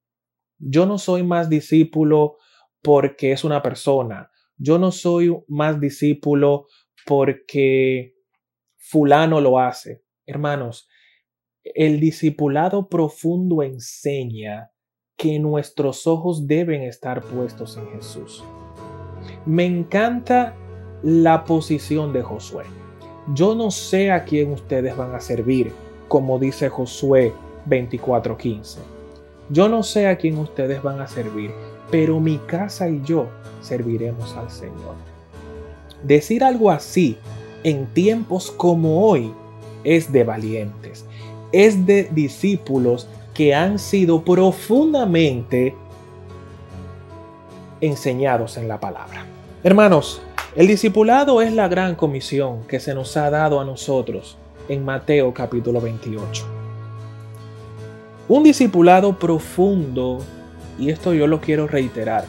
Yo 0.58 0.84
no 0.84 0.98
soy 0.98 1.22
más 1.22 1.48
discípulo 1.48 2.36
porque 2.82 3.32
es 3.32 3.44
una 3.44 3.62
persona. 3.62 4.30
Yo 4.58 4.78
no 4.78 4.92
soy 4.92 5.34
más 5.48 5.80
discípulo 5.80 6.66
porque 7.06 8.14
fulano 8.76 9.40
lo 9.40 9.58
hace. 9.58 10.04
Hermanos, 10.26 10.86
el 11.62 11.98
discipulado 11.98 12.90
profundo 12.90 13.62
enseña 13.62 14.69
que 15.20 15.38
nuestros 15.38 16.06
ojos 16.06 16.46
deben 16.46 16.80
estar 16.80 17.22
puestos 17.22 17.76
en 17.76 17.87
Jesús. 17.90 18.42
Me 19.44 19.66
encanta 19.66 20.54
la 21.02 21.44
posición 21.44 22.14
de 22.14 22.22
Josué. 22.22 22.64
Yo 23.35 23.54
no 23.54 23.70
sé 23.70 24.12
a 24.12 24.24
quién 24.24 24.50
ustedes 24.50 24.96
van 24.96 25.14
a 25.14 25.20
servir, 25.20 25.72
como 26.09 26.38
dice 26.38 26.70
Josué 26.70 27.35
24:15. 27.68 28.78
Yo 29.50 29.68
no 29.68 29.83
sé 29.83 30.06
a 30.06 30.16
quién 30.16 30.38
ustedes 30.38 30.83
van 30.83 31.02
a 31.02 31.06
servir, 31.06 31.50
pero 31.90 32.18
mi 32.18 32.38
casa 32.38 32.88
y 32.88 33.02
yo 33.04 33.26
serviremos 33.61 34.35
al 34.37 34.50
Señor. 34.50 34.94
Decir 36.02 36.42
algo 36.42 36.70
así 36.70 37.18
en 37.62 37.85
tiempos 37.88 38.50
como 38.50 39.06
hoy 39.06 39.35
es 39.85 40.11
de 40.11 40.24
valientes, 40.24 41.04
es 41.52 41.85
de 41.85 42.04
discípulos 42.04 43.06
que 43.40 43.55
han 43.55 43.79
sido 43.79 44.22
profundamente 44.22 45.74
enseñados 47.81 48.59
en 48.59 48.68
la 48.68 48.79
palabra. 48.79 49.24
Hermanos, 49.64 50.20
el 50.55 50.66
discipulado 50.66 51.40
es 51.40 51.50
la 51.50 51.66
gran 51.66 51.94
comisión 51.94 52.64
que 52.68 52.81
se 52.81 52.92
nos 52.92 53.16
ha 53.16 53.31
dado 53.31 53.59
a 53.59 53.64
nosotros 53.64 54.37
en 54.68 54.85
Mateo 54.85 55.33
capítulo 55.33 55.81
28. 55.81 56.44
Un 58.29 58.42
discipulado 58.42 59.18
profundo, 59.18 60.18
y 60.79 60.90
esto 60.90 61.14
yo 61.14 61.26
lo 61.26 61.40
quiero 61.40 61.66
reiterar, 61.66 62.26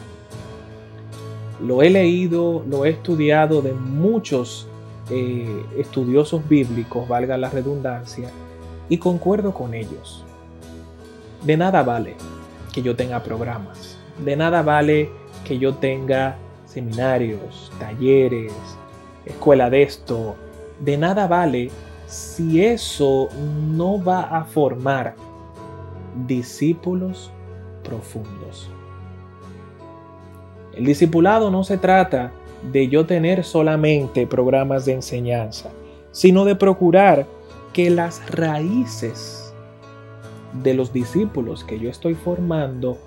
lo 1.60 1.82
he 1.82 1.90
leído, 1.90 2.64
lo 2.66 2.86
he 2.86 2.88
estudiado 2.88 3.60
de 3.60 3.74
muchos 3.74 4.66
eh, 5.10 5.62
estudiosos 5.76 6.48
bíblicos, 6.48 7.06
valga 7.06 7.36
la 7.36 7.50
redundancia, 7.50 8.30
y 8.88 8.96
concuerdo 8.96 9.52
con 9.52 9.74
ellos. 9.74 10.21
De 11.44 11.56
nada 11.56 11.82
vale 11.82 12.14
que 12.72 12.82
yo 12.82 12.94
tenga 12.94 13.22
programas, 13.22 13.98
de 14.24 14.36
nada 14.36 14.62
vale 14.62 15.10
que 15.44 15.58
yo 15.58 15.74
tenga 15.74 16.36
seminarios, 16.66 17.72
talleres, 17.80 18.52
escuela 19.26 19.68
de 19.68 19.82
esto, 19.82 20.36
de 20.78 20.96
nada 20.96 21.26
vale 21.26 21.70
si 22.06 22.64
eso 22.64 23.28
no 23.68 24.02
va 24.02 24.22
a 24.22 24.44
formar 24.44 25.16
discípulos 26.26 27.32
profundos. 27.82 28.70
El 30.74 30.86
discipulado 30.86 31.50
no 31.50 31.64
se 31.64 31.76
trata 31.76 32.30
de 32.70 32.88
yo 32.88 33.04
tener 33.04 33.42
solamente 33.42 34.26
programas 34.26 34.84
de 34.84 34.92
enseñanza, 34.92 35.70
sino 36.12 36.44
de 36.44 36.54
procurar 36.54 37.26
que 37.72 37.90
las 37.90 38.24
raíces 38.30 39.41
de 40.52 40.74
los 40.74 40.92
discípulos 40.92 41.64
que 41.64 41.78
yo 41.78 41.90
estoy 41.90 42.14
formando 42.14 42.98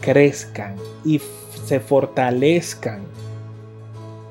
crezcan 0.00 0.76
y 1.04 1.20
se 1.64 1.80
fortalezcan 1.80 3.02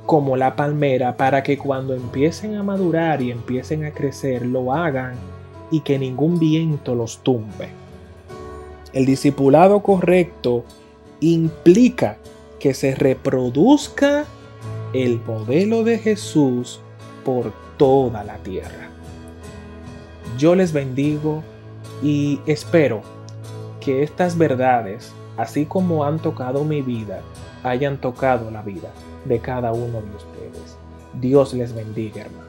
como 0.06 0.38
la 0.38 0.56
palmera 0.56 1.18
para 1.18 1.44
que 1.44 1.58
cuando 1.58 1.94
empiecen 1.94 2.56
a 2.56 2.64
madurar 2.64 3.22
y 3.22 3.32
empiecen 3.32 3.84
a 3.84 3.92
crecer 3.92 4.46
lo 4.46 4.74
hagan 4.74 5.16
y 5.70 5.82
que 5.82 6.00
ningún 6.00 6.40
viento 6.40 6.96
los 6.96 7.20
tumbe. 7.20 7.70
El 8.94 9.06
discipulado 9.06 9.84
correcto 9.84 10.64
implica 11.20 12.18
que 12.60 12.74
se 12.74 12.96
reproduzca 12.96 14.26
el 14.94 15.20
modelo 15.22 15.84
de 15.84 16.00
Jesús 16.00 16.80
por 17.26 17.52
toda 17.76 18.24
la 18.24 18.38
tierra. 18.38 18.90
Yo 20.38 20.56
les 20.56 20.72
bendigo 20.72 21.44
y 22.02 22.40
espero 22.46 23.02
que 23.80 24.04
estas 24.04 24.38
verdades, 24.38 25.12
así 25.38 25.66
como 25.66 26.04
han 26.04 26.20
tocado 26.20 26.64
mi 26.64 26.82
vida, 26.82 27.22
hayan 27.64 27.98
tocado 27.98 28.52
la 28.52 28.62
vida 28.62 28.90
de 29.26 29.40
cada 29.40 29.72
uno 29.72 30.02
de 30.02 30.16
ustedes. 30.16 30.78
Dios 31.20 31.54
les 31.54 31.74
bendiga, 31.74 32.22
hermano. 32.22 32.47